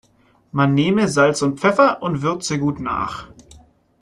[0.51, 3.27] Man nehme Salz und Pfeffer und würze gut nach.